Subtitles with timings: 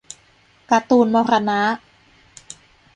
[0.69, 1.61] การ์ตูนมรณะ